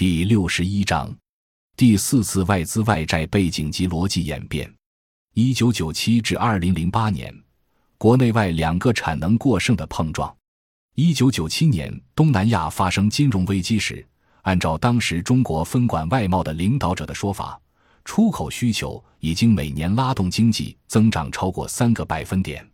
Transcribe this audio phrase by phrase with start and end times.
[0.00, 1.14] 第六十一章，
[1.76, 4.74] 第四次外资外债背景及逻辑演变。
[5.34, 7.30] 一九九七至二零零八年，
[7.98, 10.34] 国内外两个产能过剩的碰撞。
[10.94, 14.02] 一九九七年，东南亚发生金融危机时，
[14.40, 17.60] 按照当时中国分管外贸的领导者的说法，
[18.06, 22.66] 出口需求已经每年拉动经济增长超过三个百分点。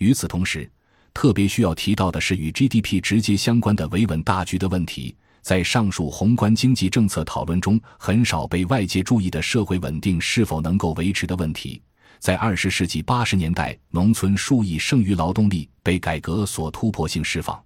[0.00, 0.70] 与此同时，
[1.14, 5.16] 特别需要提到的是与 GDP 直接相关的维稳大局的问题。
[5.42, 11.80] 在上述宏观经济政策讨论中，很少被外界注意的社会稳定是否能够维持的问题，
[12.18, 17.56] 在二十世纪八十年代，农村数亿剩余劳动力被改革所突破性释放；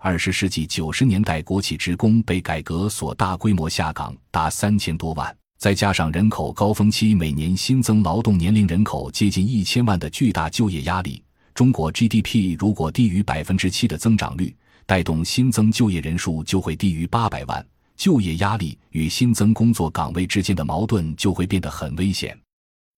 [0.00, 11.22] 二十世纪九十年代，国企职工被改革所大规模下岗，达三千多万，再加上人口高峰期每年新增劳动年龄人口接近一千万的巨大就业压力，
[11.54, 14.54] 中国 GDP 如果低于百分之七的增长率。
[14.86, 17.66] 带动新增就业人数就会低于八百万，
[17.96, 22.38] 就业压力与新增工作岗位之间的矛盾就会变得很危险。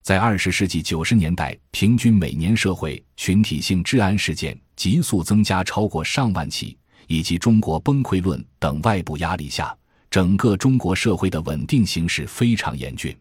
[0.03, 9.75] 在二十世纪九十年代，平均每年社会群体性治安事件急速增加，超过上万起，以及中国崩溃论等外部压力下，
[10.09, 13.13] 整个中国社会的稳定形势非常严峻。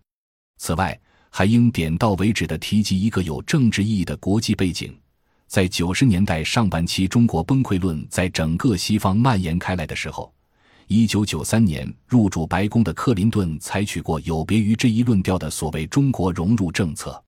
[0.59, 0.97] 此外，
[1.31, 4.97] 还应点到为止地提及一个有政治意义的国际背景。
[5.47, 10.33] 在九十年代上半期，中国崩溃论在整个西方蔓延开来的时候，
[10.89, 17.23] 一九九三年入主白宫的克林顿采取过有别于这一论调的所谓“中国融入”政策。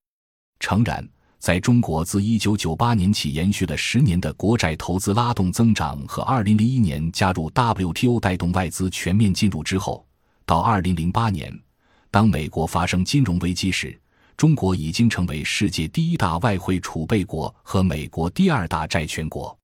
[0.59, 1.09] 诚然，
[1.39, 10.05] 在中国自一九九八年起延续了十年的国债投资拉动增长和二零零一年加入 WTO 带动外资全面进入之后，
[10.45, 11.57] 到二零零八年，
[12.11, 13.97] 当美国发生金融危机时。
[14.39, 19.59] 中国已经成为世界第一大外汇储备国和美国第二大债权国。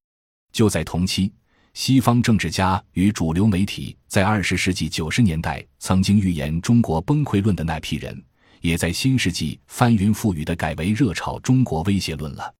[0.51, 1.33] 就在同期，
[1.75, 8.21] 西方政治家与主流媒体在二十世纪九十年代曾经预言中国崩溃论的那批人，
[8.63, 12.53] 也在新世纪翻云覆雨的改为热炒中国威胁论了。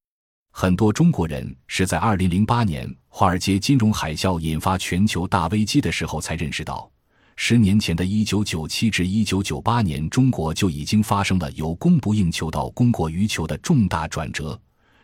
[0.53, 6.89] 很多中国人是在二零零八年华尔街金融海啸引发全球大危机的时候才认识到。
[7.37, 14.59] 十年前的一九九七至一九九八年，中国就已经发生了由供不应求到供过于求的重大转折，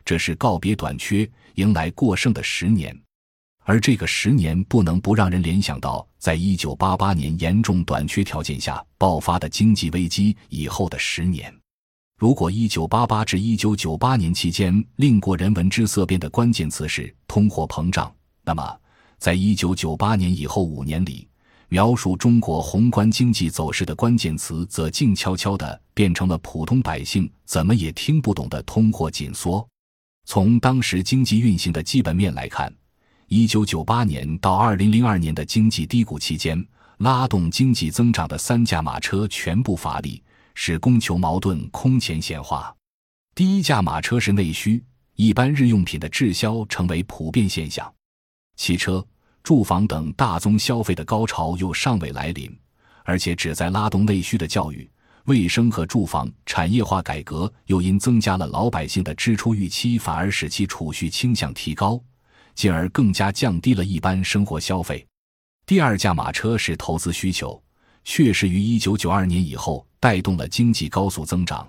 [0.05, 2.97] 这是告别短缺，迎来过剩的十年。
[3.65, 11.55] 而这个十年不能不让人联想到，在一九八八年严重短缺条件下爆发的经济危机以后的十年。
[12.17, 18.13] 如果一九八八至一九九八年期间令国人闻之色变的关键词是通货膨胀，
[18.45, 18.79] 那么
[19.19, 21.29] 在一九九八年以后五年里，
[21.71, 29.65] 描述中国宏观经济走势的关键词，则静悄悄地变成了普通百姓怎么也听不懂的通货紧缩。
[30.25, 32.75] 从当时经济运行的基本面来看，
[33.29, 36.61] 一九九八年到二零零二年的经济低谷期间，
[36.99, 40.21] 拉动经济增长的三驾马车全部乏力，
[40.57, 42.75] 使供求矛盾空前显化。
[43.33, 44.83] 第一驾马车是内需，
[45.15, 47.95] 一般日用品的滞销成为普遍现象，
[48.57, 49.07] 汽车。
[49.51, 52.57] 住房等大宗消费的高潮又尚未来临，
[53.03, 54.89] 而且旨在拉动内需的教育、
[55.25, 62.01] 卫生和住房产业化改革，又因增加了老百姓的支出预期，反而使其储蓄倾向提高，
[62.55, 65.05] 进而更加降低了一般生活消费。
[65.67, 67.61] 第二驾马车是投资需求，
[68.05, 71.69] 确实于一九九二年以后带动了经济高速增长，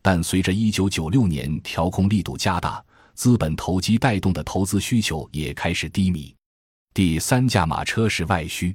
[0.00, 2.80] 但随着一九九六年调控力度加大，
[3.14, 6.32] 资本投机带动的投资需求也开始低迷。
[6.96, 8.74] 第三驾马车是外需。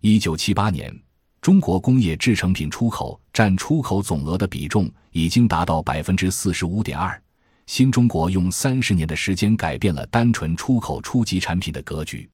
[0.00, 0.92] 一九七八年，
[1.40, 7.22] 中国工业制成品出口占出口总额的比重已经达到百分之四十五点二。
[7.66, 12.28] 新中国用三十年的时间改变了单纯出口初级产品的格局。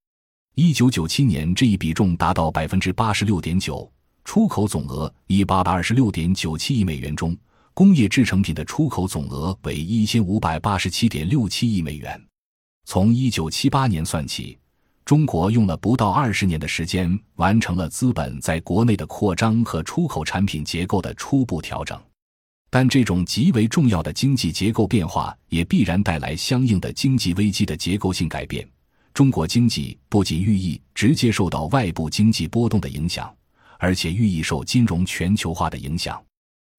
[0.55, 3.87] 一九九七年，这一比重达到百分之八十六点九，
[4.25, 7.37] 出口总额一八百二十六点九七亿美元中，
[7.75, 12.19] 工业制成品的出口总额为一千五百八十七点六七亿美元。
[12.87, 14.57] 从一九七八年算起。
[15.09, 21.99] 中国用了不到二十年的时间，完成了资本在国内的扩张和出口产品结构的初步调整。
[22.69, 28.69] 但这种极为重要的经济结构变化，也必然带来相应的经济危机的结构性改变。
[29.15, 33.35] 中国经济不仅寓意直接受到外部经济波动的影响，
[33.79, 36.23] 而且寓意受金融全球化的影响。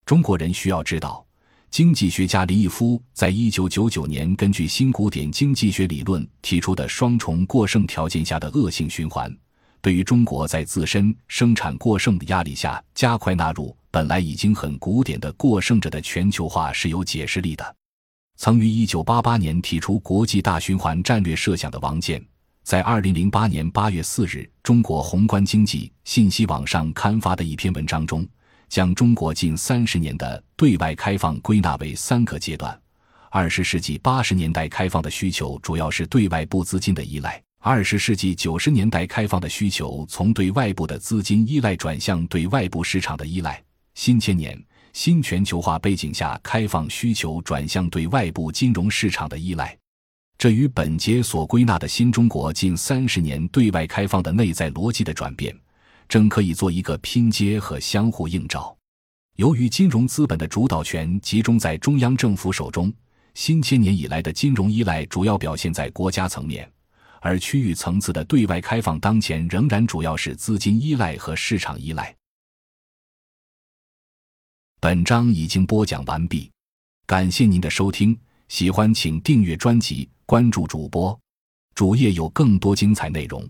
[0.05, 1.25] 中国人需要知道。
[1.71, 9.33] 经济学家李毅夫在一九九九年根据新古典经济学理论提出的双重过剩条件下的恶性循环，
[9.79, 17.75] 对于中国在自身生产过剩的压力下加快纳入本来已经很古典的过剩者的全球化是有解释力的。
[18.35, 22.23] 曾于一九八八年提出国际大循环战略设想的王健，
[22.63, 28.27] 在二零零八年八月四日，中国宏观经济信息网上刊发的一篇文章中，
[28.69, 32.79] 将中国近三十年的对外开放归纳为三个阶段。
[33.31, 43.61] 二十世纪八十年代开放的需求主要是对外部资金的依赖，二十世纪九十年代开放的需求从对外部的资金依赖转向对外部市场的依赖。
[43.95, 44.59] 新千年
[44.93, 49.77] 新全球化背景下，开放需求转向对外部金融市场的依赖，
[50.37, 55.55] 这与本节所归纳的新中国近三十年对外开放的内在逻辑的转变，
[56.09, 58.75] 正可以做一个拼接和相互映照。
[59.35, 62.91] 由于金融资本的主导权集中在中央政府手中，
[63.35, 66.69] 新千年以来的金融依赖主要表现在国家层面，
[67.21, 72.13] 而区域层次的对外开放当前仍然主要是资金依赖和市场依赖。
[74.81, 76.51] 本章已经播讲完毕，
[77.05, 78.17] 感谢您的收听，
[78.47, 81.17] 喜欢请订阅专辑，关注主播，
[81.75, 83.47] 主页有更多精彩内容。